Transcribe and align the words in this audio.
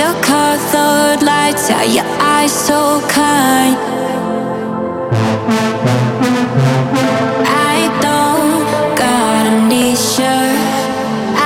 Under 0.00 0.20
colored 0.20 1.24
lights, 1.24 1.70
are 1.72 1.84
your 1.84 2.04
eyes 2.20 2.52
so 2.52 3.00
kind? 3.08 3.76
I 7.44 7.90
don't 8.00 8.62
got 8.96 9.46
amnesia. 9.48 10.38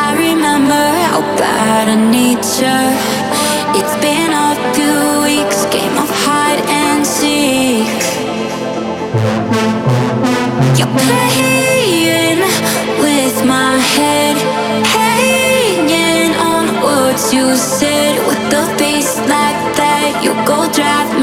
I 0.05 0.13
remember 0.19 0.85
how 1.09 1.23
bad 1.39 1.89
I 1.89 1.97
need 2.11 2.45
you. 2.61 2.81
It's 3.81 3.97
been 4.05 4.33
a 4.35 4.53
few 4.75 5.23
weeks, 5.25 5.65
game 5.73 5.97
of 5.97 6.11
hide 6.11 6.61
and 6.69 7.07
seek. 7.07 7.89
You're 10.79 10.93
playing. 10.99 11.72
drive 20.73 21.22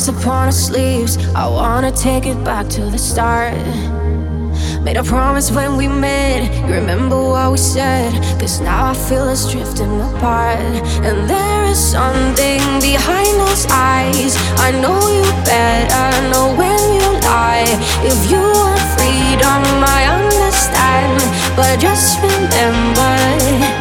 hearts 0.00 0.22
upon 0.22 0.46
our 0.46 0.52
sleeves. 0.52 1.18
I 1.34 1.46
wanna 1.46 1.92
take 1.92 2.24
it 2.26 2.42
back 2.44 2.68
to 2.70 2.82
the 2.90 2.98
start. 2.98 3.54
Made 4.82 4.96
a 4.96 5.02
promise 5.02 5.50
when 5.50 5.76
we 5.76 5.88
met. 5.88 6.42
You 6.68 6.74
remember 6.74 7.16
what 7.16 7.52
we 7.52 7.58
said? 7.58 8.12
Cause 8.40 8.60
now 8.60 8.90
I 8.90 8.94
feel 8.94 9.28
us 9.28 9.50
drifting 9.52 10.00
apart. 10.00 10.60
And 11.06 11.28
there 11.28 11.64
is 11.64 11.78
something 11.78 12.62
behind 12.80 13.34
those 13.40 13.66
eyes. 13.70 14.32
I 14.66 14.70
know 14.82 15.00
you 15.16 15.28
better 15.44 16.08
know 16.30 16.46
when 16.56 16.80
you 17.00 17.10
lie. 17.28 17.68
If 18.02 18.30
you 18.30 18.40
want 18.40 18.80
freedom, 18.96 19.62
I 19.98 20.02
understand. 20.18 21.20
But 21.56 21.78
just 21.78 22.18
remember. 22.22 23.79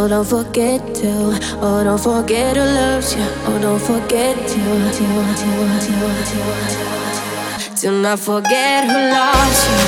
Oh, 0.00 0.06
don't 0.06 0.24
forget 0.24 0.80
to. 0.94 1.10
Oh, 1.60 1.82
don't 1.82 1.98
forget 1.98 2.56
who 2.56 2.62
loves 2.62 3.16
you. 3.16 3.26
Oh, 3.46 3.58
don't 3.60 3.80
forget 3.80 4.36
to. 4.36 4.44
to, 4.46 4.60
to, 4.94 5.10
to 7.80 7.90
not 8.00 8.20
forget 8.20 8.86
who 8.86 8.98
loves 9.10 9.60
you. 9.66 9.78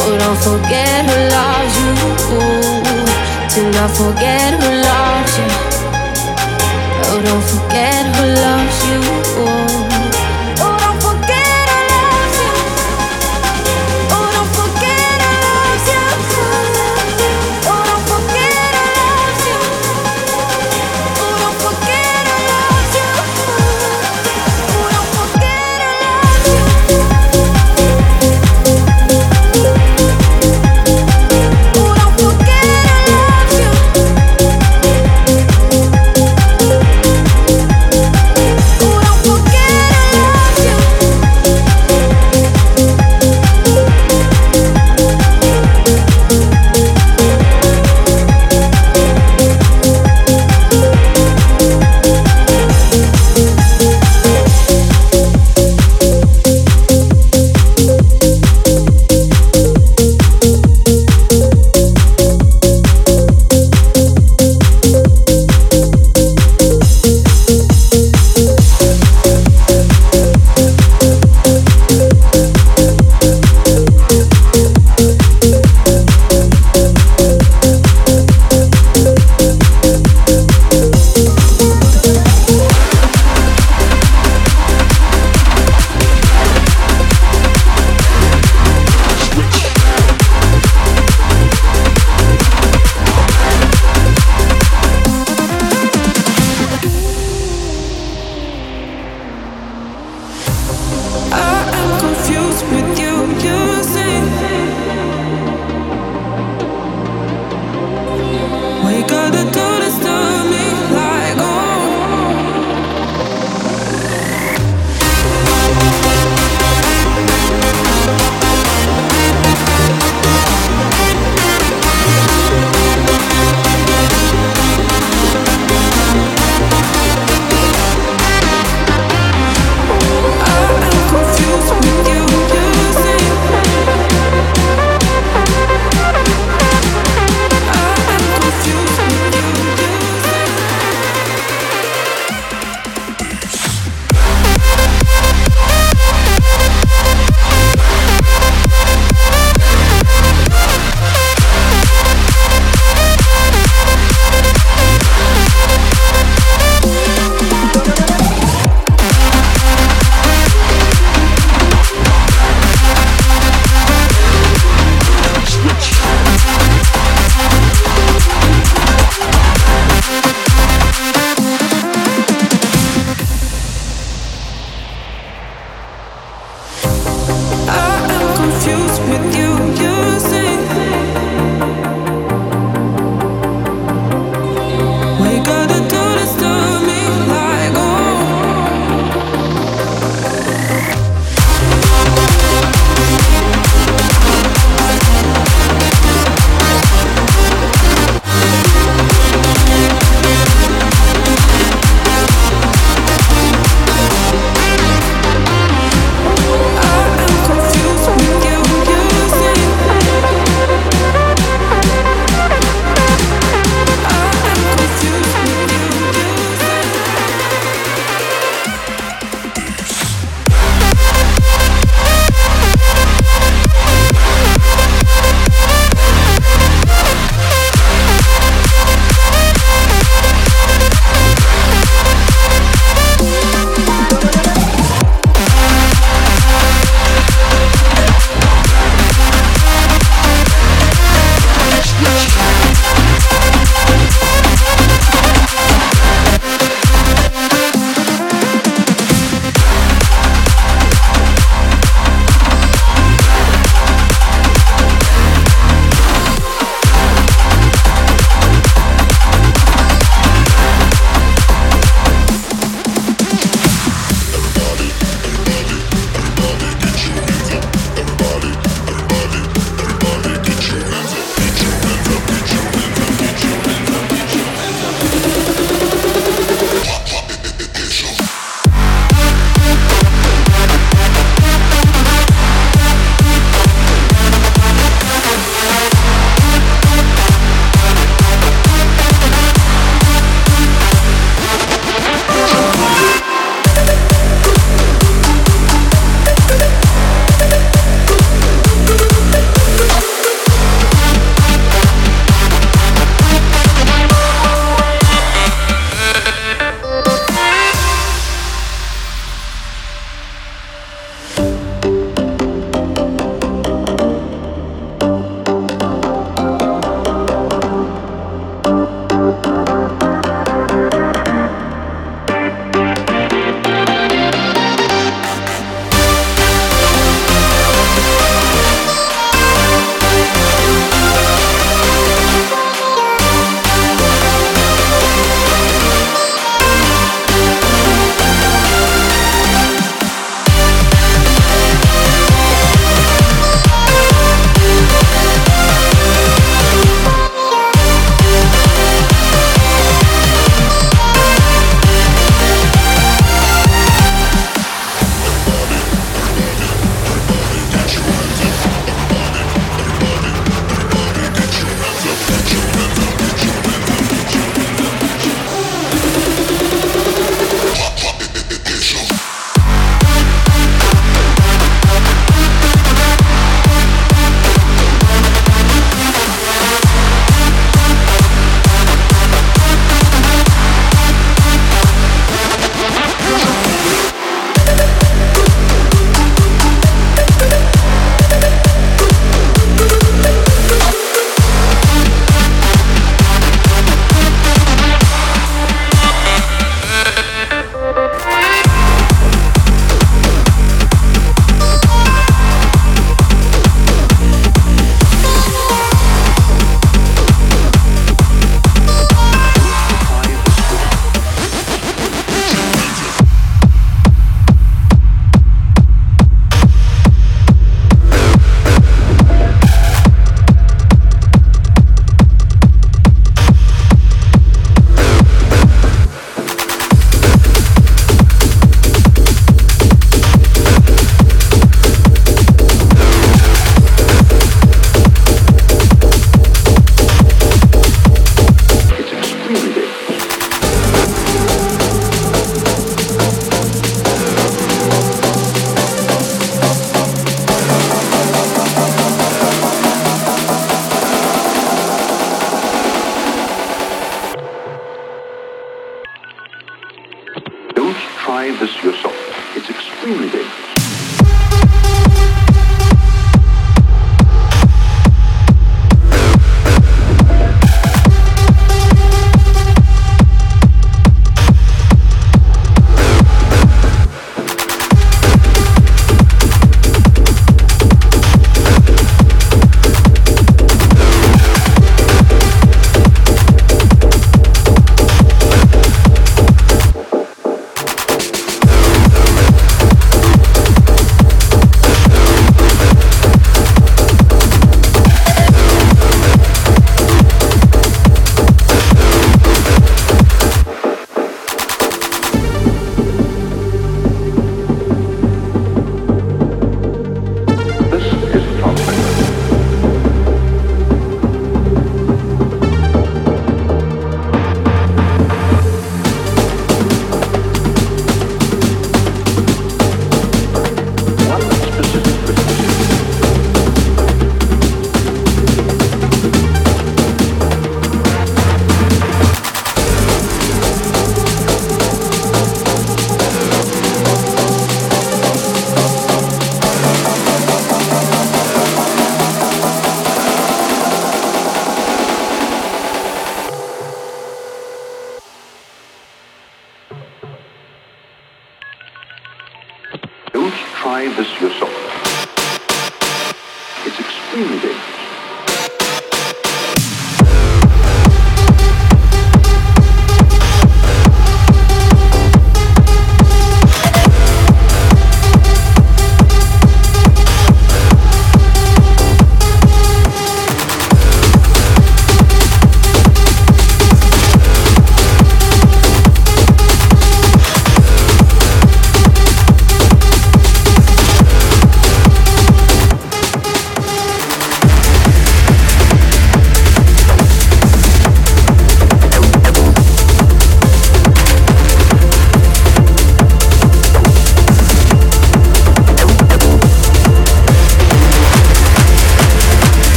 Oh, 0.00 0.16
don't 0.18 0.38
forget 0.40 1.04
who 1.04 1.16
loves 1.36 1.76
you. 1.76 1.92
To 3.52 3.60
not 3.70 3.90
forget 3.90 4.54
who 4.56 4.68
loves 4.88 5.34
you. 5.36 5.48
Oh, 7.04 7.20
don't 7.22 7.44
forget 7.44 8.02
who 8.16 8.24
loves 8.32 8.78
you. 8.88 9.63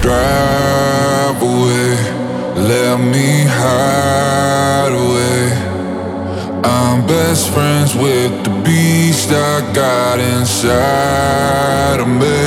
Drive 0.00 1.42
away, 1.42 1.96
let 2.56 3.00
me 3.00 3.44
hide 3.46 4.92
away. 4.92 5.52
I'm 6.64 7.06
best 7.06 7.50
friends 7.50 7.94
with 7.94 8.44
the 8.44 8.50
beast 8.64 9.30
I 9.30 9.60
got 9.74 10.20
inside 10.20 12.00
of 12.00 12.08
me. 12.08 12.38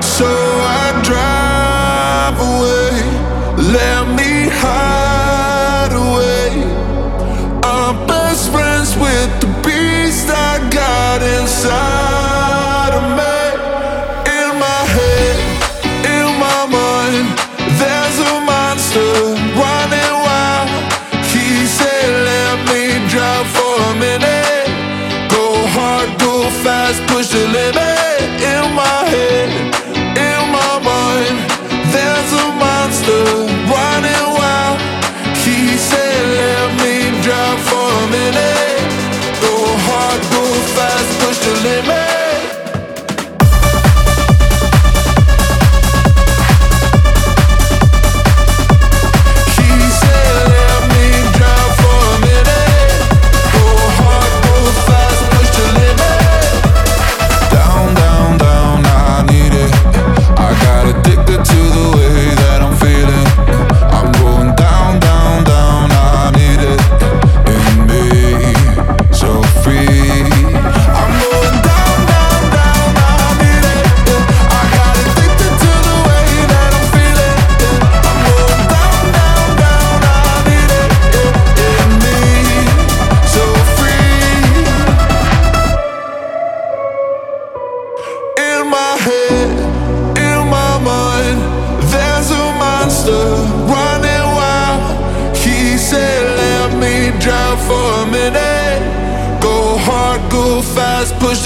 So 0.00 0.26
I 0.26 0.86
drive 1.04 2.38
away, 2.52 2.90
let 3.72 4.08
me 4.18 4.48
hide 4.50 5.92
away. 5.92 6.64
I'm 7.62 8.06
best 8.06 8.50
friends 8.50 8.96
with 8.96 9.30
the 9.42 9.48
beast 9.62 10.30
I 10.30 10.68
got 10.70 11.22
inside. 11.22 12.07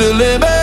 to 0.02 0.12
live 0.14 0.61